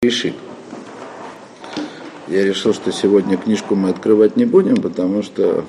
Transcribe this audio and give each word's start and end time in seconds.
решит. 0.00 0.34
Я 2.28 2.44
решил, 2.44 2.72
что 2.72 2.92
сегодня 2.92 3.36
книжку 3.36 3.74
мы 3.74 3.88
открывать 3.88 4.36
не 4.36 4.44
будем, 4.44 4.76
потому 4.76 5.24
что 5.24 5.64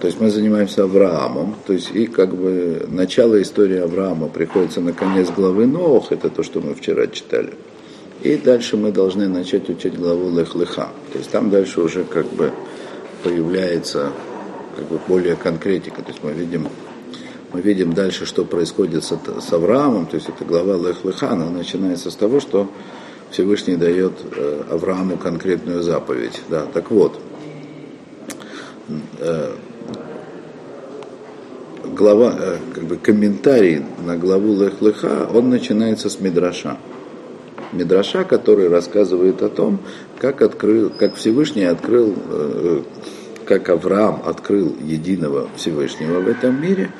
то 0.00 0.06
есть 0.06 0.20
мы 0.20 0.30
занимаемся 0.30 0.84
Авраамом, 0.84 1.56
то 1.66 1.72
есть 1.72 1.90
и 1.92 2.06
как 2.06 2.32
бы 2.36 2.86
начало 2.88 3.42
истории 3.42 3.78
Авраама 3.78 4.28
приходится 4.28 4.80
на 4.80 4.92
конец 4.92 5.28
главы 5.30 5.66
Ноох, 5.66 6.12
это 6.12 6.30
то, 6.30 6.44
что 6.44 6.60
мы 6.60 6.74
вчера 6.74 7.08
читали. 7.08 7.52
И 8.20 8.36
дальше 8.36 8.76
мы 8.76 8.92
должны 8.92 9.26
начать 9.26 9.68
учить 9.68 9.98
главу 9.98 10.30
Лех-Леха. 10.30 10.90
То 11.12 11.18
есть 11.18 11.30
там 11.32 11.50
дальше 11.50 11.80
уже 11.80 12.04
как 12.04 12.26
бы 12.26 12.52
появляется 13.24 14.12
как 14.76 14.86
бы 14.86 15.00
более 15.08 15.34
конкретика. 15.34 16.00
То 16.00 16.10
есть 16.10 16.22
мы 16.22 16.30
видим 16.30 16.68
мы 17.52 17.60
видим 17.60 17.92
дальше, 17.92 18.24
что 18.24 18.44
происходит 18.44 19.04
с, 19.04 19.52
Авраамом, 19.52 20.06
то 20.06 20.16
есть 20.16 20.28
это 20.28 20.44
глава 20.44 20.76
Лех-Леха, 20.76 21.30
она 21.30 21.50
начинается 21.50 22.10
с 22.10 22.16
того, 22.16 22.40
что 22.40 22.70
Всевышний 23.30 23.76
дает 23.76 24.12
э, 24.36 24.62
Аврааму 24.70 25.16
конкретную 25.16 25.82
заповедь. 25.82 26.40
Да, 26.48 26.64
так 26.72 26.90
вот, 26.90 27.20
э, 29.18 29.52
глава, 31.94 32.34
э, 32.38 32.56
как 32.74 32.84
бы 32.84 32.96
комментарий 32.96 33.82
на 34.04 34.16
главу 34.16 34.54
Лех-Леха, 34.54 35.28
он 35.32 35.50
начинается 35.50 36.08
с 36.08 36.20
Мидраша. 36.20 36.78
Мидраша, 37.72 38.24
который 38.24 38.68
рассказывает 38.68 39.42
о 39.42 39.48
том, 39.48 39.78
как, 40.18 40.42
открыл, 40.42 40.90
как 40.90 41.16
Всевышний 41.16 41.64
открыл, 41.64 42.14
как 43.46 43.70
Авраам 43.70 44.22
открыл 44.26 44.76
единого 44.84 45.48
Всевышнего 45.56 46.20
в 46.20 46.28
этом 46.28 46.60
мире, 46.60 46.90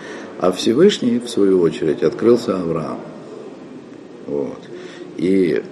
а 0.42 0.51
Всевышний, 0.51 1.20
в 1.20 1.30
свою 1.30 1.60
очередь, 1.60 2.02
открылся 2.02 2.56
Авраам. 2.56 2.98
Вот. 4.27 4.59
И 5.16 5.62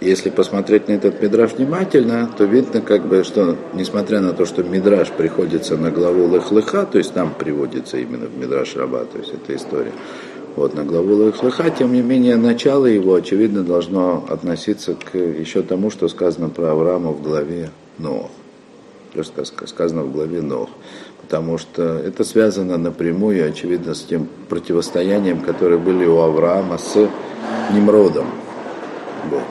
если 0.00 0.30
посмотреть 0.30 0.88
на 0.88 0.92
этот 0.94 1.22
мидраж 1.22 1.52
внимательно, 1.52 2.28
то 2.36 2.42
видно, 2.42 2.80
как 2.80 3.06
бы, 3.06 3.22
что 3.22 3.56
несмотря 3.74 4.20
на 4.20 4.32
то, 4.32 4.46
что 4.46 4.64
мидраж 4.64 5.12
приходится 5.12 5.76
на 5.76 5.92
главу 5.92 6.26
Лехлыха, 6.26 6.86
то 6.86 6.98
есть 6.98 7.14
там 7.14 7.32
приводится 7.32 7.98
именно 7.98 8.26
в 8.26 8.36
мидраж 8.36 8.74
Раба, 8.74 9.04
то 9.04 9.16
есть 9.16 9.32
эта 9.32 9.54
история, 9.54 9.92
вот, 10.56 10.74
на 10.74 10.82
главу 10.82 11.26
Лехлыха, 11.26 11.70
тем 11.70 11.92
не 11.92 12.02
менее, 12.02 12.34
начало 12.34 12.86
его, 12.86 13.14
очевидно, 13.14 13.62
должно 13.62 14.26
относиться 14.28 14.96
к 14.96 15.16
еще 15.16 15.62
тому, 15.62 15.90
что 15.90 16.08
сказано 16.08 16.48
про 16.48 16.72
Авраама 16.72 17.12
в 17.12 17.22
главе 17.22 17.70
Ноах. 17.98 18.32
Что 19.14 19.44
сказано 19.44 20.02
в 20.02 20.12
главе 20.12 20.42
Ноах 20.42 20.68
потому 21.28 21.58
что 21.58 21.82
это 21.82 22.24
связано 22.24 22.78
напрямую, 22.78 23.46
очевидно, 23.46 23.94
с 23.94 24.00
тем 24.00 24.28
противостоянием, 24.48 25.42
которое 25.42 25.76
были 25.76 26.06
у 26.06 26.20
Авраама 26.20 26.78
с 26.78 26.96
Немродом. 27.70 28.24
Вот. 29.30 29.42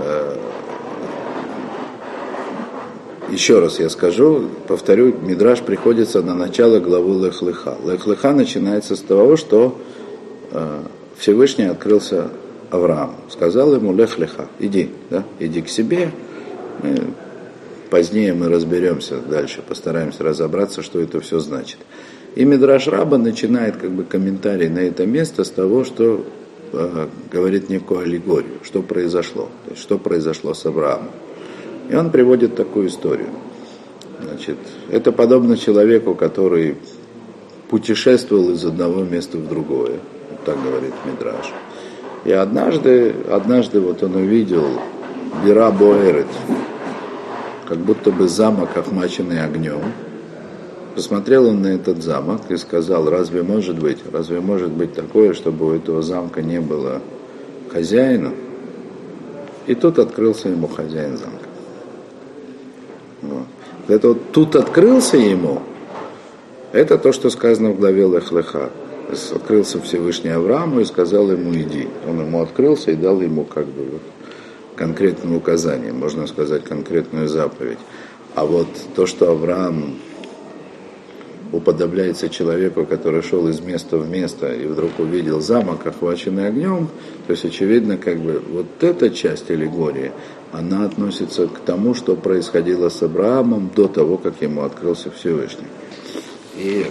Э, 0.00 0.36
еще 3.30 3.60
раз 3.60 3.80
я 3.80 3.88
скажу, 3.88 4.50
повторю, 4.68 5.14
Мидраш 5.18 5.62
приходится 5.62 6.20
на 6.20 6.34
начало 6.34 6.78
главы 6.78 7.24
Лехлыха. 7.24 7.78
Лехлыха 7.82 8.32
начинается 8.32 8.96
с 8.96 9.00
того, 9.00 9.38
что 9.38 9.78
э, 10.50 10.82
Всевышний 11.16 11.64
открылся 11.64 12.28
Аврааму. 12.70 13.14
Сказал 13.30 13.74
ему 13.74 13.94
Лехлиха, 13.94 14.46
иди, 14.58 14.90
да, 15.08 15.24
иди 15.38 15.62
к 15.62 15.70
себе, 15.70 16.12
Позднее 17.90 18.34
мы 18.34 18.48
разберемся 18.48 19.18
дальше, 19.18 19.62
постараемся 19.66 20.22
разобраться, 20.22 20.80
что 20.82 21.00
это 21.00 21.20
все 21.20 21.40
значит. 21.40 21.78
И 22.36 22.44
Мидраш 22.44 22.86
Раба 22.86 23.18
начинает 23.18 23.76
как 23.76 23.90
бы 23.90 24.04
комментарий 24.04 24.68
на 24.68 24.78
это 24.78 25.06
место 25.06 25.42
с 25.42 25.50
того, 25.50 25.82
что 25.82 26.24
э, 26.72 27.08
говорит 27.32 27.68
некую 27.68 28.02
аллегорию, 28.02 28.60
что 28.62 28.82
произошло, 28.82 29.48
то 29.64 29.72
есть 29.72 29.82
что 29.82 29.98
произошло 29.98 30.54
с 30.54 30.64
Авраамом. 30.64 31.10
И 31.88 31.96
он 31.96 32.12
приводит 32.12 32.54
такую 32.54 32.86
историю. 32.86 33.30
Значит, 34.22 34.58
это 34.88 35.10
подобно 35.10 35.56
человеку, 35.56 36.14
который 36.14 36.76
путешествовал 37.68 38.50
из 38.50 38.64
одного 38.64 39.02
места 39.02 39.36
в 39.36 39.48
другое, 39.48 39.98
вот 40.30 40.44
так 40.44 40.62
говорит 40.62 40.92
Мидраш. 41.06 41.52
И 42.24 42.30
однажды, 42.30 43.14
однажды 43.28 43.80
вот 43.80 44.04
он 44.04 44.14
увидел 44.14 44.66
Бира 45.44 45.72
Боэрет, 45.72 46.26
как 47.70 47.78
будто 47.78 48.10
бы 48.10 48.26
замок, 48.26 48.76
охмаченный 48.76 49.44
огнем. 49.44 49.92
Посмотрел 50.96 51.46
он 51.46 51.62
на 51.62 51.68
этот 51.68 52.02
замок 52.02 52.40
и 52.48 52.56
сказал, 52.56 53.08
разве 53.08 53.44
может 53.44 53.78
быть, 53.78 53.98
разве 54.12 54.40
может 54.40 54.72
быть 54.72 54.92
такое, 54.92 55.34
чтобы 55.34 55.66
у 55.66 55.76
этого 55.76 56.02
замка 56.02 56.42
не 56.42 56.60
было 56.60 57.00
хозяина? 57.72 58.32
И 59.68 59.76
тут 59.76 60.00
открылся 60.00 60.48
ему 60.48 60.66
хозяин 60.66 61.16
замка. 61.16 61.48
Вот. 63.22 63.46
Это 63.86 64.08
вот 64.08 64.32
тут 64.32 64.56
открылся 64.56 65.16
ему, 65.16 65.62
это 66.72 66.98
то, 66.98 67.12
что 67.12 67.30
сказано 67.30 67.70
в 67.70 67.78
главе 67.78 68.02
Лехлеха. 68.08 68.70
Открылся 69.32 69.80
Всевышний 69.80 70.30
Аврааму 70.30 70.80
и 70.80 70.84
сказал 70.84 71.30
ему 71.30 71.54
иди. 71.54 71.86
Он 72.08 72.20
ему 72.20 72.42
открылся 72.42 72.90
и 72.90 72.96
дал 72.96 73.20
ему 73.20 73.44
как 73.44 73.66
бы 73.66 73.84
вот 73.92 74.02
конкретное 74.80 75.36
указание, 75.36 75.92
можно 75.92 76.26
сказать, 76.26 76.64
конкретную 76.64 77.28
заповедь. 77.28 77.76
А 78.34 78.46
вот 78.46 78.66
то, 78.96 79.04
что 79.04 79.30
Авраам 79.30 79.96
уподобляется 81.52 82.30
человеку, 82.30 82.86
который 82.86 83.20
шел 83.20 83.46
из 83.48 83.60
места 83.60 83.98
в 83.98 84.08
место 84.08 84.50
и 84.54 84.66
вдруг 84.66 84.98
увидел 84.98 85.42
замок, 85.42 85.86
охваченный 85.86 86.48
огнем, 86.48 86.88
то 87.26 87.32
есть 87.32 87.44
очевидно, 87.44 87.98
как 87.98 88.20
бы 88.20 88.42
вот 88.48 88.68
эта 88.80 89.10
часть 89.10 89.50
аллегории, 89.50 90.12
она 90.50 90.86
относится 90.86 91.46
к 91.46 91.58
тому, 91.58 91.92
что 91.92 92.16
происходило 92.16 92.88
с 92.88 93.02
Авраамом 93.02 93.70
до 93.76 93.86
того, 93.86 94.16
как 94.16 94.40
ему 94.40 94.62
открылся 94.62 95.10
Всевышний. 95.10 95.68
И 96.56 96.86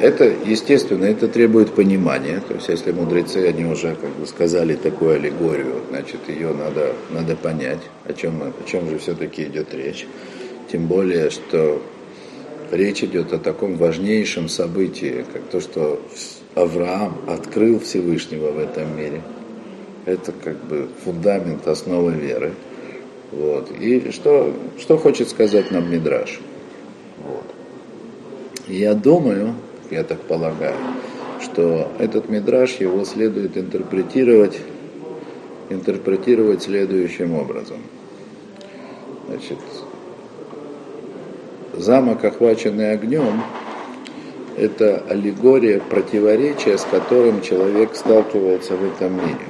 это, 0.00 0.24
естественно, 0.24 1.04
это 1.04 1.28
требует 1.28 1.74
понимания. 1.74 2.42
То 2.46 2.54
есть, 2.54 2.68
если 2.68 2.92
мудрецы, 2.92 3.46
они 3.48 3.64
уже 3.64 3.94
как 3.94 4.10
бы 4.10 4.26
сказали 4.26 4.74
такую 4.74 5.14
аллегорию, 5.16 5.82
значит, 5.88 6.28
ее 6.28 6.52
надо, 6.52 6.92
надо 7.10 7.36
понять, 7.36 7.80
о 8.04 8.12
чем, 8.12 8.42
о 8.42 8.52
чем 8.66 8.90
же 8.90 8.98
все-таки 8.98 9.44
идет 9.44 9.72
речь. 9.74 10.06
Тем 10.70 10.86
более, 10.86 11.30
что 11.30 11.82
речь 12.70 13.02
идет 13.02 13.32
о 13.32 13.38
таком 13.38 13.76
важнейшем 13.76 14.48
событии, 14.48 15.24
как 15.32 15.42
то, 15.44 15.60
что 15.60 16.00
Авраам 16.54 17.18
открыл 17.26 17.80
Всевышнего 17.80 18.50
в 18.50 18.58
этом 18.58 18.96
мире. 18.96 19.22
Это 20.04 20.32
как 20.32 20.56
бы 20.64 20.88
фундамент, 21.04 21.66
основа 21.66 22.10
веры. 22.10 22.52
Вот. 23.32 23.70
И 23.80 24.10
что, 24.10 24.54
что 24.78 24.98
хочет 24.98 25.28
сказать 25.28 25.70
нам 25.70 25.90
Мидраш? 25.90 26.40
Вот. 27.24 27.44
Я 28.68 28.94
думаю, 28.94 29.54
я 29.90 30.04
так 30.04 30.20
полагаю, 30.20 30.76
что 31.42 31.90
этот 31.98 32.28
мидраж 32.28 32.76
его 32.76 33.04
следует 33.04 33.56
интерпретировать, 33.56 34.58
интерпретировать 35.70 36.62
следующим 36.62 37.34
образом. 37.34 37.78
Значит, 39.28 39.58
замок, 41.74 42.24
охваченный 42.24 42.92
огнем, 42.92 43.42
это 44.56 45.02
аллегория 45.08 45.80
противоречия, 45.80 46.78
с 46.78 46.84
которым 46.84 47.42
человек 47.42 47.94
сталкивается 47.94 48.76
в 48.76 48.84
этом 48.84 49.14
мире. 49.16 49.46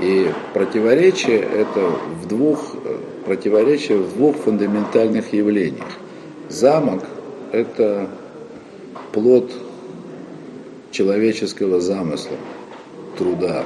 И 0.00 0.30
противоречие 0.52 1.38
это 1.38 1.80
в 2.20 2.26
двух, 2.28 2.76
противоречие 3.24 3.98
в 3.98 4.14
двух 4.14 4.36
фундаментальных 4.36 5.32
явлениях. 5.32 5.86
Замок– 6.48 7.04
это 7.52 8.08
плод 9.12 9.52
человеческого 10.90 11.80
замысла, 11.80 12.36
труда, 13.18 13.64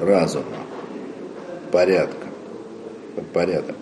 разума, 0.00 0.44
порядка, 1.72 2.26
порядок. 3.32 3.76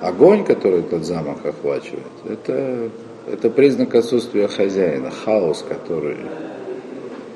Огонь, 0.00 0.44
который 0.44 0.80
этот 0.80 1.04
замок 1.04 1.44
охвачивает, 1.46 2.04
это, 2.28 2.90
это 3.26 3.50
признак 3.50 3.94
отсутствия 3.94 4.48
хозяина, 4.48 5.10
хаос, 5.10 5.64
который, 5.66 6.18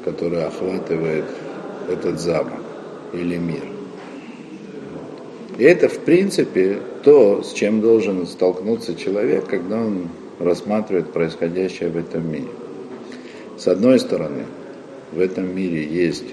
который 0.04 0.44
охватывает 0.44 1.24
этот 1.88 2.20
замок 2.20 2.60
или 3.12 3.36
мир. 3.36 3.77
И 5.58 5.64
это, 5.64 5.88
в 5.88 5.98
принципе, 5.98 6.78
то, 7.02 7.42
с 7.42 7.52
чем 7.52 7.80
должен 7.80 8.26
столкнуться 8.26 8.94
человек, 8.94 9.46
когда 9.46 9.76
он 9.76 10.08
рассматривает 10.38 11.12
происходящее 11.12 11.90
в 11.90 11.96
этом 11.96 12.30
мире. 12.30 12.48
С 13.58 13.66
одной 13.66 13.98
стороны, 13.98 14.44
в 15.10 15.20
этом 15.20 15.54
мире 15.54 15.84
есть 15.84 16.26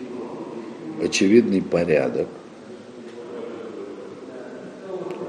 очевидный 1.04 1.63
порядок, 1.63 2.27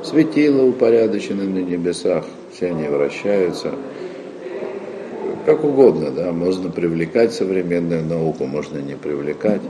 светила 0.04 0.62
упорядочены 0.62 1.44
на 1.44 1.58
небесах, 1.60 2.26
все 2.52 2.66
они 2.66 2.88
вращаются, 2.88 3.72
как 5.46 5.64
угодно, 5.64 6.10
да, 6.10 6.32
можно 6.32 6.70
привлекать 6.70 7.32
современную 7.32 8.04
науку, 8.04 8.44
можно 8.44 8.78
не 8.78 8.94
привлекать. 8.94 9.62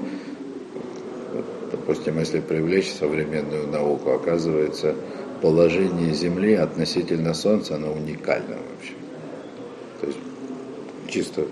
Допустим, 1.87 2.19
если 2.19 2.41
привлечь 2.41 2.93
современную 2.93 3.69
науку, 3.69 4.11
оказывается, 4.11 4.97
положение 5.41 6.13
Земли 6.15 6.55
относительно 6.55 7.33
Солнца, 7.33 7.77
оно 7.77 7.93
уникально 7.93 8.57
вообще. 8.57 8.95
То 10.01 10.07
есть 10.09 10.19
чисто 11.07 11.43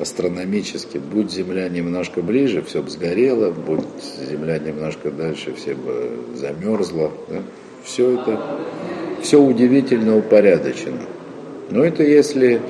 астрономически, 0.00 0.96
будь 0.96 1.30
Земля 1.30 1.68
немножко 1.68 2.22
ближе, 2.22 2.62
все 2.62 2.82
бы 2.82 2.88
сгорело, 2.88 3.50
будь 3.50 3.84
Земля 4.26 4.58
немножко 4.58 5.10
дальше, 5.10 5.52
все 5.54 5.74
бы 5.74 6.10
замерзло. 6.34 7.12
Да? 7.28 7.42
Все 7.84 8.14
это, 8.14 8.40
все 9.20 9.38
удивительно 9.38 10.16
упорядочено. 10.16 11.02
Но 11.70 11.84
это 11.84 12.02
если, 12.02 12.62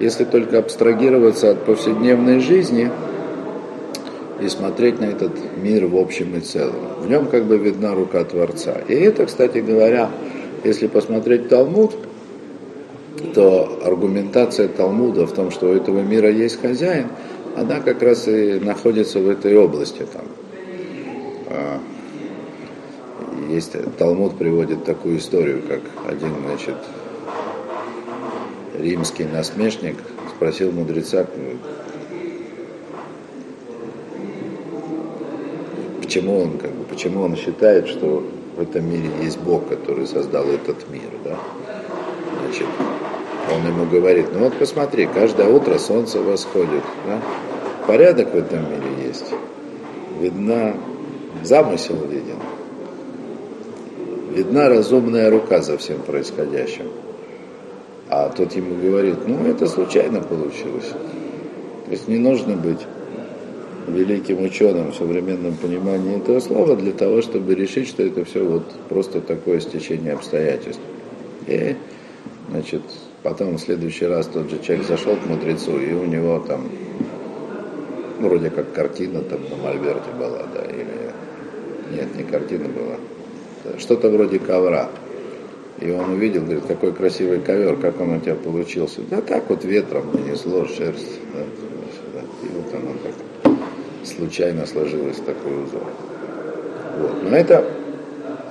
если 0.00 0.24
только 0.24 0.58
абстрагироваться 0.58 1.52
от 1.52 1.64
повседневной 1.64 2.40
жизни 2.40 2.90
и 4.40 4.48
смотреть 4.48 5.00
на 5.00 5.06
этот 5.06 5.32
мир 5.56 5.86
в 5.86 5.96
общем 5.96 6.36
и 6.36 6.40
целом. 6.40 6.76
В 7.00 7.08
нем 7.08 7.26
как 7.26 7.44
бы 7.44 7.58
видна 7.58 7.94
рука 7.94 8.24
Творца. 8.24 8.76
И 8.88 8.94
это, 8.94 9.26
кстати 9.26 9.58
говоря, 9.58 10.10
если 10.64 10.86
посмотреть 10.86 11.48
Талмуд, 11.48 11.96
то 13.34 13.80
аргументация 13.84 14.68
Талмуда 14.68 15.26
в 15.26 15.32
том, 15.32 15.50
что 15.50 15.70
у 15.70 15.72
этого 15.72 16.00
мира 16.00 16.30
есть 16.30 16.60
хозяин, 16.60 17.08
она 17.56 17.80
как 17.80 18.02
раз 18.02 18.28
и 18.28 18.60
находится 18.60 19.18
в 19.18 19.28
этой 19.28 19.56
области. 19.56 20.06
Там. 20.12 20.24
А, 21.48 21.80
есть, 23.50 23.72
Талмуд 23.96 24.36
приводит 24.38 24.84
такую 24.84 25.18
историю, 25.18 25.62
как 25.66 25.80
один, 26.08 26.30
значит, 26.46 26.76
римский 28.78 29.24
насмешник 29.24 29.96
спросил 30.36 30.70
мудреца, 30.70 31.26
почему 36.08 36.40
он, 36.40 36.56
как 36.56 36.70
бы, 36.70 36.84
почему 36.84 37.20
он 37.20 37.36
считает, 37.36 37.86
что 37.86 38.26
в 38.56 38.62
этом 38.62 38.90
мире 38.90 39.10
есть 39.22 39.38
Бог, 39.40 39.68
который 39.68 40.06
создал 40.06 40.46
этот 40.46 40.88
мир, 40.88 41.10
да? 41.22 41.36
Значит, 42.40 42.66
он 43.54 43.66
ему 43.66 43.84
говорит, 43.84 44.28
ну 44.32 44.44
вот 44.44 44.54
посмотри, 44.54 45.04
каждое 45.04 45.50
утро 45.50 45.76
солнце 45.76 46.22
восходит. 46.22 46.82
Да? 47.06 47.20
Порядок 47.86 48.32
в 48.32 48.36
этом 48.38 48.60
мире 48.70 49.06
есть. 49.06 49.26
Видна, 50.18 50.74
замысел 51.42 51.96
виден. 52.10 52.38
Видна 54.34 54.70
разумная 54.70 55.30
рука 55.30 55.60
за 55.60 55.76
всем 55.76 56.00
происходящим. 56.00 56.86
А 58.08 58.30
тот 58.30 58.54
ему 58.54 58.80
говорит, 58.80 59.28
ну 59.28 59.46
это 59.46 59.66
случайно 59.66 60.22
получилось. 60.22 60.90
То 61.84 61.90
есть 61.90 62.08
не 62.08 62.16
нужно 62.16 62.56
быть 62.56 62.80
великим 63.92 64.42
ученым 64.42 64.92
в 64.92 64.96
современном 64.96 65.56
понимании 65.56 66.16
этого 66.18 66.40
слова 66.40 66.76
для 66.76 66.92
того, 66.92 67.22
чтобы 67.22 67.54
решить, 67.54 67.88
что 67.88 68.02
это 68.02 68.24
все 68.24 68.44
вот 68.44 68.64
просто 68.88 69.20
такое 69.20 69.60
стечение 69.60 70.12
обстоятельств. 70.12 70.82
И, 71.46 71.76
значит, 72.50 72.82
Потом 73.22 73.56
в 73.56 73.60
следующий 73.60 74.06
раз 74.06 74.26
тот 74.26 74.48
же 74.48 74.58
человек 74.62 74.86
зашел 74.86 75.16
к 75.16 75.26
мудрецу, 75.26 75.78
и 75.78 75.92
у 75.92 76.04
него 76.04 76.38
там, 76.38 76.70
ну, 78.20 78.28
вроде 78.28 78.48
как 78.48 78.72
картина 78.72 79.22
там 79.22 79.40
на 79.50 79.56
мольберте 79.56 80.10
была, 80.18 80.44
да, 80.54 80.64
или 80.64 81.96
нет, 81.96 82.14
не 82.16 82.22
картина 82.22 82.68
была, 82.68 82.96
что-то 83.78 84.08
вроде 84.08 84.38
ковра. 84.38 84.88
И 85.80 85.90
он 85.90 86.10
увидел, 86.10 86.42
говорит, 86.42 86.64
какой 86.66 86.92
красивый 86.92 87.40
ковер, 87.40 87.76
как 87.76 88.00
он 88.00 88.16
у 88.16 88.20
тебя 88.20 88.34
получился. 88.34 89.00
Да 89.10 89.20
так 89.20 89.48
вот 89.48 89.64
ветром 89.64 90.06
нанесло 90.12 90.66
шерсть. 90.66 91.20
Да. 91.34 92.20
И 92.42 92.48
вот 92.56 92.74
оно 92.74 92.94
так 93.02 93.12
случайно 94.08 94.66
сложилось 94.66 95.18
такой 95.18 95.64
узор. 95.64 95.86
Вот. 96.98 97.22
Но 97.30 97.36
это, 97.36 97.64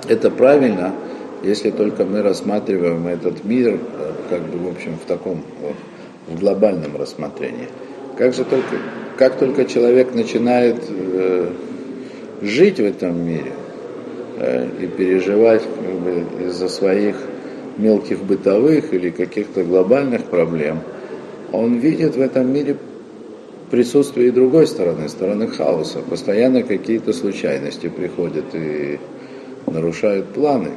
это 0.08 0.30
правильно, 0.30 0.94
если 1.42 1.70
только 1.70 2.04
мы 2.04 2.22
рассматриваем 2.22 3.06
этот 3.06 3.44
мир, 3.44 3.74
э, 3.74 4.12
как 4.30 4.42
бы, 4.42 4.58
в 4.58 4.72
общем, 4.72 4.98
в 5.02 5.06
таком, 5.06 5.42
в 6.26 6.38
глобальном 6.40 6.96
рассмотрении. 6.96 7.68
Как 8.16 8.34
же 8.34 8.44
только, 8.44 8.76
как 9.16 9.38
только 9.38 9.64
человек 9.64 10.14
начинает 10.14 10.76
э, 10.88 11.50
жить 12.42 12.78
в 12.78 12.84
этом 12.84 13.24
мире 13.24 13.52
э, 14.38 14.68
и 14.80 14.86
переживать 14.86 15.62
как 15.62 15.94
бы, 15.94 16.24
из-за 16.46 16.68
своих 16.68 17.16
мелких 17.76 18.24
бытовых 18.24 18.92
или 18.92 19.10
каких-то 19.10 19.62
глобальных 19.62 20.24
проблем, 20.24 20.80
он 21.52 21.78
видит 21.78 22.16
в 22.16 22.20
этом 22.20 22.52
мире 22.52 22.76
присутствие 23.70 24.28
и 24.28 24.30
другой 24.30 24.66
стороны, 24.66 25.08
стороны 25.08 25.48
хаоса. 25.48 26.00
Постоянно 26.00 26.62
какие-то 26.62 27.12
случайности 27.12 27.88
приходят 27.88 28.54
и 28.54 28.98
нарушают 29.66 30.26
планы 30.28 30.70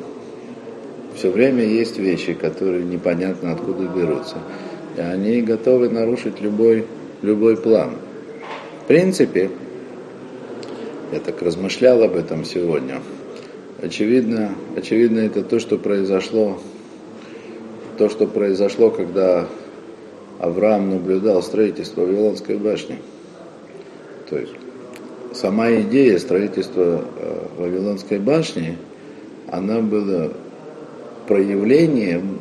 все 1.16 1.30
время 1.30 1.64
есть 1.64 1.98
вещи, 1.98 2.34
которые 2.34 2.84
непонятно 2.84 3.52
откуда 3.52 3.88
берутся. 3.88 4.38
И 4.98 5.02
они 5.02 5.42
готовы 5.42 5.90
нарушить 5.90 6.42
любой, 6.42 6.86
любой 7.22 7.58
план. 7.58 7.92
В 8.84 8.88
принципе, 8.88 9.52
я 11.12 11.20
так 11.20 11.42
размышлял 11.42 12.02
об 12.04 12.16
этом 12.16 12.46
сегодня. 12.46 13.02
Очевидно, 13.82 14.56
очевидно 14.76 15.20
это 15.20 15.44
то, 15.44 15.60
что 15.60 15.78
произошло, 15.78 16.60
то, 17.98 18.10
что 18.10 18.28
произошло, 18.28 18.90
когда 18.90 19.48
Авраам 20.42 20.90
наблюдал 20.90 21.44
строительство 21.44 22.02
Вавилонской 22.02 22.58
башни. 22.58 22.98
То 24.28 24.40
есть 24.40 24.54
сама 25.34 25.72
идея 25.82 26.18
строительства 26.18 27.06
э, 27.16 27.48
Вавилонской 27.60 28.18
башни, 28.18 28.76
она 29.52 29.82
была 29.82 30.30
проявлением 31.28 32.40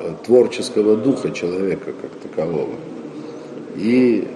э, 0.00 0.12
творческого 0.26 0.96
духа 0.96 1.30
человека 1.30 1.92
как 1.92 2.10
такового 2.20 2.74
и 3.76 4.26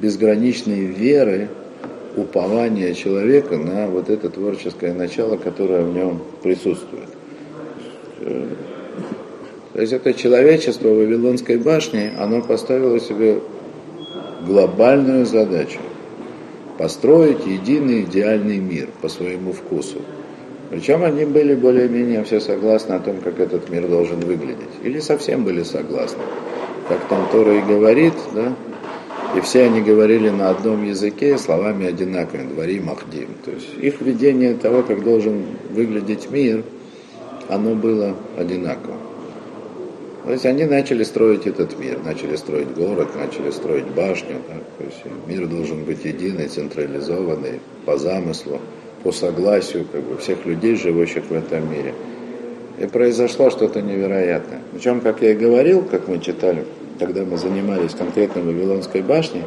безграничной 0.00 0.84
веры, 0.84 1.48
упования 2.16 2.94
человека 2.94 3.56
на 3.56 3.88
вот 3.88 4.10
это 4.10 4.30
творческое 4.30 4.94
начало, 4.94 5.36
которое 5.38 5.82
в 5.82 5.92
нем 5.92 6.22
присутствует. 6.40 7.08
То 9.72 9.80
есть 9.80 9.92
это 9.92 10.12
человечество 10.12 10.88
в 10.88 10.96
Вавилонской 10.96 11.56
башне, 11.56 12.12
оно 12.18 12.42
поставило 12.42 13.00
себе 13.00 13.40
глобальную 14.46 15.24
задачу 15.24 15.78
построить 16.78 17.46
единый 17.46 18.02
идеальный 18.02 18.58
мир 18.58 18.88
по 19.00 19.08
своему 19.08 19.52
вкусу. 19.52 20.02
Причем 20.70 21.04
они 21.04 21.24
были 21.24 21.54
более-менее 21.54 22.24
все 22.24 22.40
согласны 22.40 22.94
о 22.94 22.98
том, 22.98 23.18
как 23.18 23.38
этот 23.38 23.68
мир 23.70 23.86
должен 23.88 24.20
выглядеть. 24.20 24.70
Или 24.82 25.00
совсем 25.00 25.44
были 25.44 25.62
согласны. 25.62 26.22
Как 26.88 27.04
там 27.08 27.28
Тора 27.30 27.58
и 27.58 27.60
говорит, 27.60 28.14
да, 28.34 28.54
и 29.36 29.40
все 29.40 29.64
они 29.64 29.80
говорили 29.80 30.30
на 30.30 30.50
одном 30.50 30.84
языке 30.84 31.38
словами 31.38 31.86
одинаковыми, 31.86 32.52
двори 32.52 32.80
Махдим. 32.80 33.28
То 33.44 33.50
есть 33.50 33.68
их 33.80 34.00
видение 34.00 34.54
того, 34.54 34.82
как 34.82 35.04
должен 35.04 35.44
выглядеть 35.70 36.30
мир, 36.30 36.64
оно 37.48 37.74
было 37.74 38.16
одинаково. 38.36 38.96
То 40.24 40.32
есть 40.32 40.46
они 40.46 40.64
начали 40.64 41.02
строить 41.02 41.46
этот 41.46 41.78
мир, 41.78 41.98
начали 42.04 42.36
строить 42.36 42.68
город, 42.74 43.08
начали 43.16 43.50
строить 43.50 43.86
башню. 43.86 44.36
Да? 44.48 44.54
То 44.78 44.84
есть 44.84 45.02
мир 45.26 45.46
должен 45.48 45.84
быть 45.84 46.04
единый, 46.04 46.48
централизованный, 46.48 47.60
по 47.84 47.98
замыслу 47.98 48.60
по 49.02 49.12
согласию 49.12 49.84
как 49.90 50.02
бы, 50.02 50.16
всех 50.18 50.44
людей, 50.46 50.76
живущих 50.76 51.24
в 51.24 51.32
этом 51.32 51.70
мире. 51.70 51.94
И 52.78 52.86
произошло 52.86 53.50
что-то 53.50 53.82
невероятное. 53.82 54.60
Причем, 54.72 55.00
как 55.00 55.22
я 55.22 55.32
и 55.32 55.34
говорил, 55.34 55.82
как 55.82 56.08
мы 56.08 56.18
читали, 56.18 56.64
когда 56.98 57.24
мы 57.24 57.36
занимались 57.36 57.94
конкретно 57.94 58.42
Вавилонской 58.42 59.02
башней, 59.02 59.42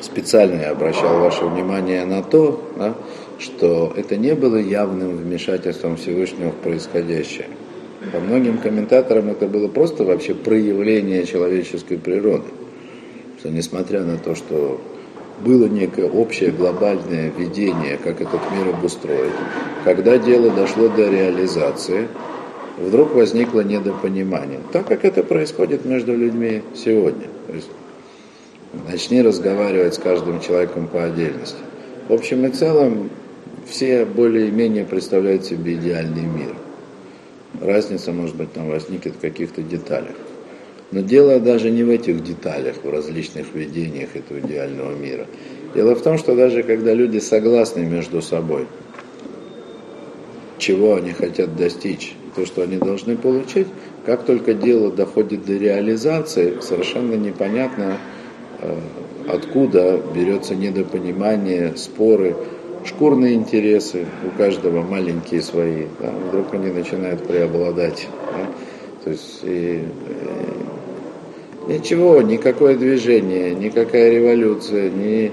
специально 0.00 0.60
я 0.62 0.70
обращал 0.70 1.20
ваше 1.20 1.44
внимание 1.44 2.04
на 2.04 2.22
то, 2.22 2.62
да, 2.76 2.94
что 3.38 3.92
это 3.96 4.16
не 4.16 4.34
было 4.34 4.56
явным 4.56 5.16
вмешательством 5.16 5.96
Всевышнего 5.96 6.50
в 6.50 6.56
происходящее. 6.56 7.46
По 8.12 8.20
многим 8.20 8.58
комментаторам 8.58 9.30
это 9.30 9.46
было 9.46 9.68
просто 9.68 10.04
вообще 10.04 10.34
проявление 10.34 11.26
человеческой 11.26 11.98
природы. 11.98 12.48
Что 13.38 13.50
несмотря 13.50 14.02
на 14.02 14.16
то, 14.16 14.34
что 14.34 14.80
было 15.44 15.66
некое 15.66 16.08
общее 16.08 16.50
глобальное 16.50 17.30
видение, 17.36 17.98
как 17.98 18.20
этот 18.20 18.40
мир 18.52 18.68
обустроить. 18.68 19.32
Когда 19.84 20.18
дело 20.18 20.50
дошло 20.50 20.88
до 20.88 21.10
реализации, 21.10 22.08
вдруг 22.78 23.14
возникло 23.14 23.60
недопонимание. 23.60 24.60
Так 24.72 24.86
как 24.86 25.04
это 25.04 25.22
происходит 25.22 25.84
между 25.84 26.16
людьми 26.16 26.62
сегодня. 26.74 27.26
То 27.46 27.54
есть 27.54 27.68
начни 28.88 29.22
разговаривать 29.22 29.94
с 29.94 29.98
каждым 29.98 30.40
человеком 30.40 30.86
по 30.86 31.04
отдельности. 31.04 31.58
В 32.08 32.12
общем 32.12 32.46
и 32.46 32.50
целом, 32.50 33.10
все 33.66 34.04
более-менее 34.04 34.84
представляют 34.84 35.44
себе 35.44 35.74
идеальный 35.74 36.22
мир. 36.22 36.54
Разница, 37.60 38.12
может 38.12 38.36
быть, 38.36 38.52
там 38.52 38.68
возникнет 38.68 39.14
в 39.14 39.20
каких-то 39.20 39.62
деталях. 39.62 40.16
Но 40.92 41.00
дело 41.00 41.40
даже 41.40 41.70
не 41.70 41.82
в 41.82 41.90
этих 41.90 42.22
деталях, 42.22 42.76
в 42.82 42.88
различных 42.88 43.54
видениях 43.54 44.14
этого 44.14 44.38
идеального 44.40 44.94
мира. 44.94 45.26
Дело 45.74 45.94
в 45.94 46.02
том, 46.02 46.16
что 46.16 46.36
даже 46.36 46.62
когда 46.62 46.94
люди 46.94 47.18
согласны 47.18 47.80
между 47.80 48.22
собой, 48.22 48.66
чего 50.58 50.94
они 50.94 51.12
хотят 51.12 51.56
достичь, 51.56 52.14
то, 52.34 52.46
что 52.46 52.62
они 52.62 52.76
должны 52.76 53.16
получить, 53.16 53.66
как 54.04 54.24
только 54.24 54.54
дело 54.54 54.92
доходит 54.92 55.44
до 55.44 55.56
реализации, 55.56 56.58
совершенно 56.60 57.14
непонятно, 57.14 57.98
э, 58.60 58.78
откуда 59.28 60.00
берется 60.14 60.54
недопонимание, 60.54 61.76
споры, 61.76 62.36
шкурные 62.86 63.34
интересы, 63.34 64.06
у 64.24 64.38
каждого 64.38 64.82
маленькие 64.82 65.42
свои, 65.42 65.84
да, 66.00 66.10
вдруг 66.28 66.54
они 66.54 66.70
начинают 66.70 67.26
преобладать. 67.26 68.08
Да, 68.32 68.46
то 69.04 69.10
есть 69.10 69.40
и, 69.42 69.82
и, 71.68 71.72
ничего, 71.72 72.22
никакое 72.22 72.76
движение, 72.76 73.54
никакая 73.54 74.10
революция, 74.10 74.90
ни, 74.90 75.32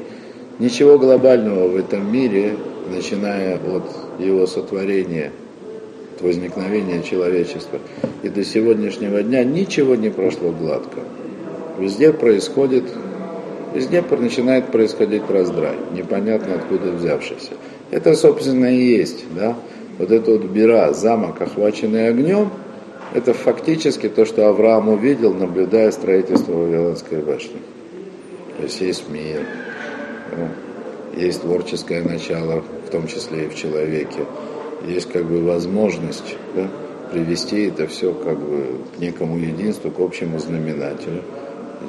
ничего 0.60 0.98
глобального 0.98 1.68
в 1.68 1.76
этом 1.76 2.12
мире, 2.12 2.56
начиная 2.90 3.56
от 3.56 3.84
его 4.20 4.46
сотворения, 4.48 5.32
от 6.16 6.22
возникновения 6.22 7.02
человечества 7.02 7.80
и 8.22 8.30
до 8.30 8.44
сегодняшнего 8.44 9.24
дня, 9.24 9.44
ничего 9.44 9.96
не 9.96 10.10
прошло 10.10 10.52
гладко. 10.52 11.00
Везде 11.80 12.14
происходит 12.14 12.86
везде 13.74 14.02
начинает 14.02 14.68
происходить 14.68 15.24
раздрай, 15.30 15.76
непонятно 15.94 16.56
откуда 16.56 16.92
взявшийся. 16.92 17.52
Это, 17.92 18.16
собственно, 18.16 18.66
и 18.66 18.98
есть, 18.98 19.26
да, 19.36 19.56
вот 20.00 20.12
это 20.12 20.32
вот 20.32 20.46
Бира, 20.46 20.94
замок, 20.94 21.42
охваченный 21.42 22.08
огнем, 22.08 22.50
это 23.14 23.34
фактически 23.34 24.10
то, 24.10 24.26
что 24.26 24.48
Авраам 24.48 24.90
увидел, 24.90 25.34
наблюдая 25.34 25.92
строительство 25.92 26.54
Вавилонской 26.54 27.22
башни. 27.22 27.58
То 28.58 28.64
есть 28.64 28.82
есть 28.82 29.10
мир, 29.10 29.46
есть 31.16 31.42
творческое 31.42 32.02
начало, 32.02 32.64
в 32.88 32.90
том 32.90 33.08
числе 33.08 33.46
и 33.46 33.50
в 33.50 33.56
человеке, 33.56 34.26
есть 34.88 35.12
как 35.12 35.26
бы 35.26 35.44
возможность 35.44 36.36
да, 36.56 36.68
привести 37.12 37.68
это 37.68 37.88
все 37.88 38.14
как 38.14 38.40
бы 38.40 38.66
к 38.96 39.00
некому 39.00 39.38
единству, 39.38 39.92
к 39.92 40.00
общему 40.00 40.40
знаменателю. 40.40 41.22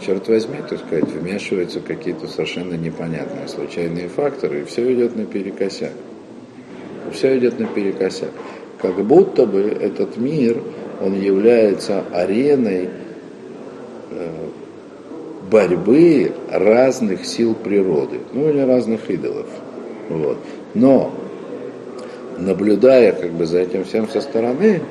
Черт 0.01 0.29
возьми, 0.29 0.59
так 0.69 0.79
сказать, 0.81 1.09
вмешиваются 1.09 1.81
какие-то 1.81 2.27
совершенно 2.27 2.75
непонятные 2.75 3.49
случайные 3.49 4.09
факторы, 4.09 4.61
и 4.61 4.65
все 4.65 4.93
идет 4.93 5.17
наперекосяк. 5.17 5.93
Все 7.13 7.39
идет 7.39 7.59
наперекосяк. 7.59 8.31
Как 8.81 8.97
будто 9.05 9.47
бы 9.47 9.61
этот 9.61 10.17
мир, 10.17 10.61
он 11.01 11.15
является 11.15 12.03
ареной 12.13 12.89
э, 14.11 14.29
борьбы 15.51 16.33
разных 16.51 17.25
сил 17.25 17.55
природы, 17.55 18.19
ну 18.33 18.49
или 18.49 18.61
разных 18.61 19.09
идолов. 19.11 19.47
Вот. 20.09 20.39
Но, 20.75 21.13
наблюдая 22.39 23.13
как 23.13 23.31
бы 23.33 23.47
за 23.47 23.61
этим 23.61 23.85
всем 23.85 24.09
со 24.09 24.21
стороны, 24.21 24.83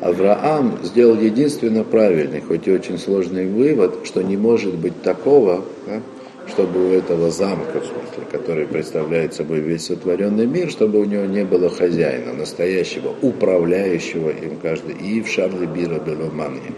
Авраам 0.00 0.80
сделал 0.82 1.18
единственно 1.18 1.84
правильный, 1.84 2.40
хоть 2.40 2.66
и 2.66 2.72
очень 2.72 2.98
сложный 2.98 3.46
вывод, 3.46 4.00
что 4.04 4.22
не 4.22 4.36
может 4.36 4.74
быть 4.74 5.02
такого, 5.02 5.64
да, 5.86 6.00
чтобы 6.48 6.90
у 6.90 6.92
этого 6.92 7.30
замка, 7.30 7.80
смысле, 7.80 8.26
который 8.30 8.66
представляет 8.66 9.34
собой 9.34 9.60
весь 9.60 9.86
сотворенный 9.86 10.46
мир, 10.46 10.70
чтобы 10.70 11.00
у 11.00 11.04
него 11.04 11.24
не 11.24 11.44
было 11.44 11.70
хозяина, 11.70 12.34
настоящего, 12.34 13.14
управляющего 13.22 14.30
им 14.30 14.58
каждый. 14.60 14.94
И 14.94 15.22
в 15.22 15.28
Шарле 15.28 15.66
Бира 15.66 15.98
Беломаньем. 15.98 16.74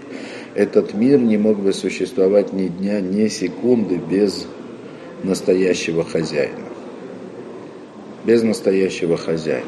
Этот 0.55 0.95
мир 0.95 1.19
не 1.19 1.37
мог 1.37 1.59
бы 1.59 1.73
существовать 1.73 2.53
ни 2.53 2.69
дня, 2.69 3.01
ни 3.01 3.29
секунды 3.29 3.97
без 3.97 4.47
настоящего 5.23 6.05
хозяина. 6.05 6.65
Без 8.25 8.43
настоящего 8.43 9.17
хозяина. 9.17 9.67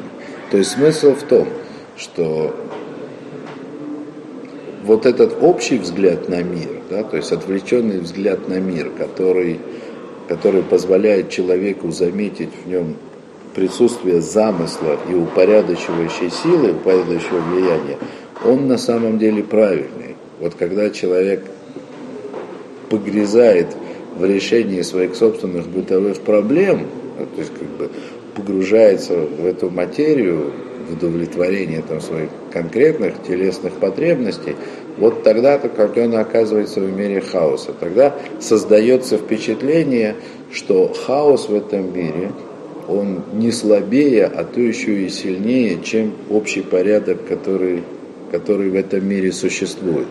То 0.51 0.57
есть 0.57 0.71
смысл 0.71 1.13
в 1.13 1.23
том, 1.23 1.47
что 1.97 2.55
вот 4.89 5.05
этот 5.05 5.43
общий 5.43 5.77
взгляд 5.77 6.29
на 6.29 6.41
мир, 6.41 6.81
да, 6.89 7.03
то 7.03 7.15
есть 7.15 7.31
отвлеченный 7.31 7.99
взгляд 7.99 8.49
на 8.49 8.55
мир, 8.55 8.89
который, 8.89 9.59
который 10.27 10.63
позволяет 10.63 11.29
человеку 11.29 11.91
заметить 11.91 12.49
в 12.65 12.67
нем 12.67 12.95
присутствие 13.53 14.19
замысла 14.19 14.97
и 15.07 15.13
упорядочивающей 15.13 16.31
силы, 16.31 16.71
упорядочивающего 16.71 17.39
влияния, 17.39 17.97
он 18.43 18.67
на 18.67 18.79
самом 18.79 19.19
деле 19.19 19.43
правильный. 19.43 20.15
Вот 20.39 20.55
когда 20.55 20.89
человек 20.89 21.43
погрязает 22.89 23.67
в 24.17 24.25
решении 24.25 24.81
своих 24.81 25.15
собственных 25.15 25.67
бытовых 25.67 26.19
проблем, 26.21 26.87
то 27.35 27.39
есть 27.39 27.51
как 27.53 27.67
бы 27.77 27.91
погружается 28.39 29.13
в 29.13 29.45
эту 29.45 29.69
материю, 29.69 30.51
в 30.89 30.93
удовлетворение 30.93 31.83
там, 31.87 32.01
своих 32.01 32.29
конкретных 32.51 33.21
телесных 33.27 33.73
потребностей, 33.73 34.55
вот 34.97 35.23
тогда-то, 35.23 35.69
он 36.01 36.15
оказывается 36.15 36.79
в 36.79 36.91
мире 36.91 37.21
хаоса, 37.21 37.73
тогда 37.79 38.15
создается 38.39 39.17
впечатление, 39.17 40.15
что 40.51 40.91
хаос 41.05 41.47
в 41.47 41.55
этом 41.55 41.93
мире, 41.95 42.31
он 42.87 43.23
не 43.33 43.51
слабее, 43.51 44.25
а 44.25 44.43
то 44.43 44.59
еще 44.59 45.03
и 45.03 45.09
сильнее, 45.09 45.79
чем 45.83 46.13
общий 46.29 46.61
порядок, 46.61 47.27
который, 47.27 47.83
который 48.31 48.69
в 48.69 48.75
этом 48.75 49.07
мире 49.07 49.31
существует. 49.31 50.07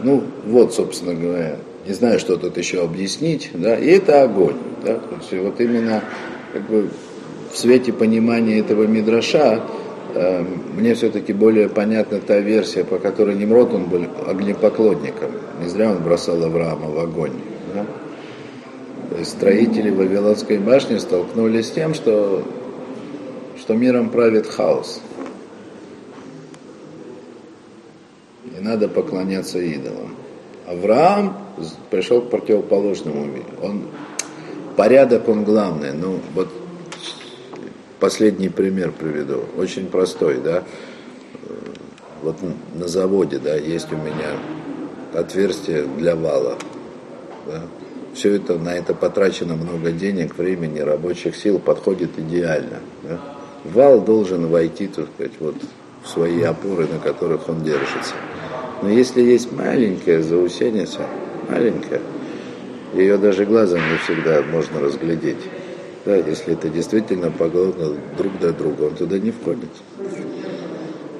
Ну, 0.00 0.22
вот, 0.46 0.72
собственно 0.72 1.14
говоря, 1.14 1.56
не 1.86 1.92
знаю, 1.92 2.18
что 2.18 2.36
тут 2.36 2.56
еще 2.56 2.82
объяснить, 2.82 3.50
да, 3.54 3.76
и 3.76 3.86
это 3.86 4.22
огонь, 4.22 4.56
да, 4.84 4.94
то 4.94 5.16
есть 5.16 5.32
вот 5.32 5.60
именно 5.60 6.02
как 6.52 6.62
бы 6.62 6.90
в 7.52 7.56
свете 7.56 7.92
понимания 7.92 8.58
этого 8.58 8.84
мидраша 8.84 9.62
э, 10.14 10.44
мне 10.76 10.94
все-таки 10.94 11.32
более 11.32 11.68
понятна 11.68 12.20
та 12.20 12.38
версия, 12.40 12.84
по 12.84 12.98
которой 12.98 13.36
Немрод 13.36 13.72
он 13.72 13.84
был 13.84 14.04
огнепоклонником, 14.26 15.30
не 15.62 15.68
зря 15.68 15.90
он 15.90 16.02
бросал 16.02 16.42
Авраама 16.42 16.88
в 16.90 16.98
огонь, 16.98 17.32
да. 17.74 17.86
То 19.10 19.16
есть 19.16 19.30
строители 19.30 19.90
Вавилонской 19.90 20.58
башни 20.58 20.98
столкнулись 20.98 21.68
с 21.68 21.70
тем, 21.70 21.94
что, 21.94 22.44
что 23.58 23.74
миром 23.74 24.10
правит 24.10 24.46
хаос. 24.46 25.00
И 28.44 28.60
надо 28.60 28.88
поклоняться 28.88 29.58
идолам. 29.60 30.14
Авраам 30.68 31.36
пришел 31.90 32.20
к 32.20 32.28
противоположному 32.28 33.24
миру. 33.24 33.46
Он, 33.62 33.82
порядок 34.76 35.26
он 35.28 35.44
главный. 35.44 35.92
Ну, 35.92 36.20
вот 36.34 36.48
последний 37.98 38.50
пример 38.50 38.92
приведу. 38.92 39.44
Очень 39.56 39.86
простой, 39.86 40.38
да. 40.38 40.64
Вот 42.22 42.36
на 42.74 42.86
заводе, 42.86 43.38
да, 43.38 43.54
есть 43.54 43.90
у 43.92 43.96
меня 43.96 44.36
отверстие 45.14 45.84
для 45.84 46.14
вала. 46.14 46.58
Да. 47.46 47.62
Все 48.14 48.34
это, 48.34 48.58
на 48.58 48.74
это 48.74 48.92
потрачено 48.92 49.54
много 49.54 49.92
денег, 49.92 50.36
времени, 50.36 50.80
рабочих 50.80 51.36
сил, 51.36 51.58
подходит 51.58 52.18
идеально. 52.18 52.80
Да. 53.04 53.20
Вал 53.64 54.00
должен 54.00 54.48
войти, 54.48 54.88
так 54.88 55.06
сказать, 55.14 55.32
вот 55.40 55.54
в 56.02 56.08
свои 56.08 56.42
опоры, 56.42 56.86
на 56.86 56.98
которых 56.98 57.48
он 57.48 57.62
держится. 57.62 58.14
Но 58.82 58.90
если 58.90 59.22
есть 59.22 59.52
маленькая 59.52 60.22
заусеница, 60.22 61.00
маленькая, 61.48 62.00
ее 62.94 63.18
даже 63.18 63.44
глазом 63.44 63.80
не 63.90 63.98
всегда 63.98 64.42
можно 64.42 64.80
разглядеть. 64.80 65.36
Да, 66.04 66.16
если 66.16 66.54
это 66.54 66.68
действительно 66.68 67.30
погодно 67.30 67.94
друг 68.16 68.38
до 68.38 68.52
друга, 68.52 68.84
он 68.84 68.94
туда 68.94 69.18
не 69.18 69.30
входит. 69.30 69.68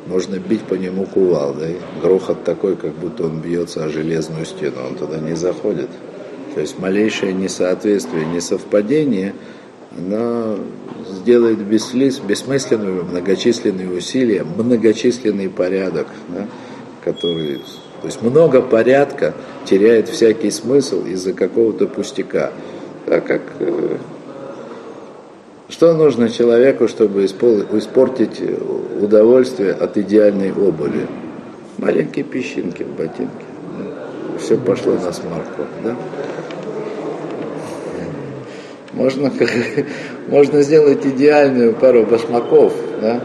Можно 0.07 0.39
бить 0.39 0.63
по 0.63 0.75
нему 0.75 1.05
кувал, 1.05 1.55
да, 1.55 1.67
грохот 2.01 2.45
такой, 2.45 2.77
как 2.77 2.93
будто 2.93 3.25
он 3.25 3.41
бьется 3.41 3.85
о 3.85 3.89
железную 3.91 4.47
стену, 4.47 4.77
он 4.89 4.95
туда 4.95 5.19
не 5.19 5.35
заходит. 5.35 5.91
То 6.55 6.61
есть 6.63 6.79
малейшее 6.79 7.35
несоответствие, 7.35 8.25
несовпадение, 8.25 9.35
оно 9.97 10.59
сделает 11.11 11.59
бессмысленную, 11.59 13.05
многочисленные 13.05 13.91
усилия, 13.91 14.45
многочисленный 14.45 15.51
порядок. 15.51 16.07
Да? 16.29 16.47
Который, 17.05 17.59
то 18.01 18.07
есть 18.07 18.23
много 18.23 18.63
порядка 18.63 19.35
теряет 19.65 20.09
всякий 20.09 20.51
смысл 20.51 21.05
из-за 21.05 21.33
какого-то 21.33 21.87
пустяка. 21.87 22.53
Так 23.07 23.27
как 23.27 23.43
э, 23.61 23.97
что 25.69 25.95
нужно 25.95 26.31
человеку, 26.31 26.89
чтобы 26.89 27.27
испортить 27.27 28.41
удовольствие 29.01 29.73
от 29.73 29.99
идеальной 29.99 30.51
обуви? 30.51 31.07
Маленькие 31.77 32.25
песчинки 32.25 32.83
в 32.83 32.97
ботинке. 32.97 33.45
Все 34.39 34.57
пошло 34.57 34.95
на 34.95 35.13
смарку. 35.13 35.63
Да? 35.85 35.97
Можно, 38.95 39.31
можно 40.29 40.63
сделать 40.63 41.05
идеальную 41.05 41.75
пару 41.75 42.05
башмаков, 42.05 42.73
да? 43.01 43.21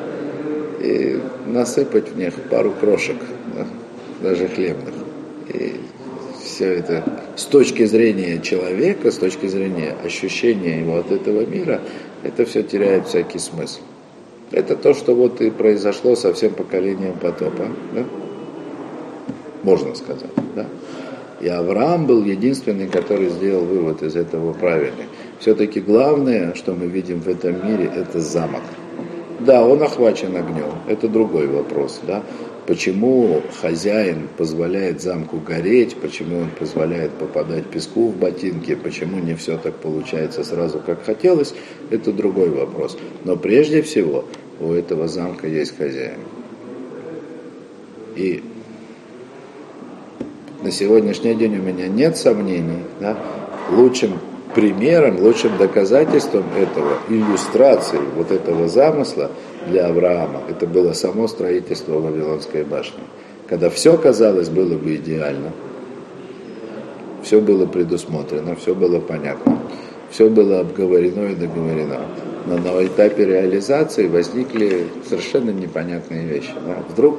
и 0.81 1.19
насыпать 1.47 2.09
в 2.09 2.17
них 2.17 2.33
пару 2.49 2.71
крошек, 2.71 3.15
даже 4.23 4.47
хлебных. 4.47 4.95
И 5.53 5.75
все 6.43 6.73
это 6.75 7.03
с 7.35 7.45
точки 7.45 7.85
зрения 7.85 8.39
человека, 8.39 9.11
с 9.11 9.17
точки 9.17 9.47
зрения 9.47 9.95
ощущения 10.03 10.79
его 10.79 10.97
от 10.97 11.11
этого 11.11 11.45
мира, 11.45 11.81
это 12.23 12.45
все 12.45 12.63
теряет 12.63 13.07
всякий 13.07 13.39
смысл. 13.39 13.81
Это 14.51 14.75
то, 14.75 14.93
что 14.93 15.15
вот 15.15 15.41
и 15.41 15.49
произошло 15.49 16.15
со 16.15 16.33
всем 16.33 16.53
поколением 16.53 17.17
потопа, 17.19 17.67
да? 17.93 18.05
можно 19.63 19.95
сказать. 19.95 20.29
Да? 20.55 20.67
И 21.41 21.47
Авраам 21.47 22.05
был 22.05 22.23
единственный, 22.23 22.87
который 22.87 23.29
сделал 23.29 23.65
вывод 23.65 24.03
из 24.03 24.15
этого 24.15 24.53
правильный. 24.53 25.07
Все-таки 25.39 25.81
главное, 25.81 26.53
что 26.53 26.73
мы 26.73 26.85
видим 26.85 27.19
в 27.19 27.27
этом 27.27 27.67
мире, 27.67 27.91
это 27.93 28.19
замок. 28.19 28.61
Да, 29.39 29.65
он 29.65 29.83
охвачен 29.83 30.35
огнем, 30.37 30.71
это 30.87 31.09
другой 31.09 31.47
вопрос. 31.47 31.99
Да? 32.07 32.23
Почему 32.65 33.41
хозяин 33.61 34.29
позволяет 34.37 35.01
замку 35.01 35.37
гореть, 35.37 35.97
почему 35.97 36.39
он 36.39 36.49
позволяет 36.49 37.11
попадать 37.11 37.65
песку 37.65 38.07
в 38.07 38.15
ботинки, 38.15 38.73
почему 38.75 39.19
не 39.19 39.35
все 39.35 39.57
так 39.57 39.75
получается 39.75 40.45
сразу, 40.45 40.79
как 40.79 41.03
хотелось, 41.03 41.53
это 41.89 42.13
другой 42.13 42.49
вопрос. 42.49 42.97
Но 43.25 43.35
прежде 43.35 43.81
всего 43.81 44.23
у 44.61 44.71
этого 44.71 45.09
замка 45.09 45.45
есть 45.45 45.77
хозяин. 45.77 46.19
И 48.15 48.41
на 50.61 50.71
сегодняшний 50.71 51.35
день 51.35 51.57
у 51.57 51.61
меня 51.61 51.89
нет 51.89 52.15
сомнений, 52.15 52.83
да, 53.01 53.17
лучшим 53.71 54.19
примером, 54.55 55.19
лучшим 55.19 55.57
доказательством 55.57 56.45
этого, 56.57 56.99
иллюстрацией 57.09 58.03
вот 58.15 58.31
этого 58.31 58.69
замысла 58.69 59.31
для 59.67 59.87
Авраама, 59.87 60.41
это 60.49 60.67
было 60.67 60.93
само 60.93 61.27
строительство 61.27 61.99
Вавилонской 61.99 62.63
башни. 62.63 63.01
Когда 63.47 63.69
все, 63.69 63.97
казалось, 63.97 64.49
было 64.49 64.77
бы 64.77 64.95
идеально, 64.95 65.51
все 67.23 67.39
было 67.39 67.65
предусмотрено, 67.65 68.55
все 68.55 68.75
было 68.75 68.99
понятно, 68.99 69.59
все 70.09 70.29
было 70.29 70.59
обговорено 70.59 71.27
и 71.27 71.35
договорено. 71.35 72.01
Но 72.45 72.57
на 72.57 72.85
этапе 72.85 73.25
реализации 73.25 74.07
возникли 74.07 74.87
совершенно 75.07 75.51
непонятные 75.51 76.25
вещи. 76.25 76.53
Да? 76.67 76.83
Вдруг 76.89 77.17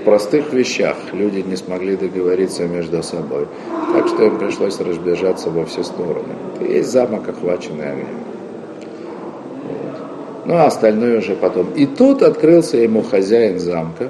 в 0.00 0.04
простых 0.04 0.52
вещах 0.52 0.96
люди 1.12 1.44
не 1.46 1.56
смогли 1.56 1.96
договориться 1.96 2.66
между 2.66 3.02
собой. 3.02 3.46
Так 3.94 4.08
что 4.08 4.24
им 4.24 4.38
пришлось 4.38 4.80
разбежаться 4.80 5.50
во 5.50 5.64
все 5.66 5.84
стороны. 5.84 6.34
Есть 6.60 6.90
замок, 6.90 7.28
охваченный 7.28 7.92
огнем. 7.92 8.29
Ну, 10.50 10.56
а 10.56 10.66
остальное 10.66 11.18
уже 11.18 11.36
потом. 11.36 11.72
И 11.74 11.86
тут 11.86 12.22
открылся 12.22 12.76
ему 12.76 13.02
хозяин 13.02 13.60
замка. 13.60 14.08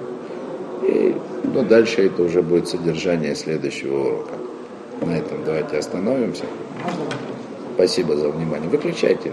И 0.88 1.14
ну, 1.44 1.62
дальше 1.64 2.06
это 2.06 2.22
уже 2.22 2.40
будет 2.40 2.66
содержание 2.66 3.34
следующего 3.34 4.06
урока. 4.06 4.32
На 5.02 5.18
этом 5.18 5.44
давайте 5.44 5.76
остановимся. 5.76 6.44
Спасибо 7.74 8.16
за 8.16 8.30
внимание. 8.30 8.70
Выключайте. 8.70 9.32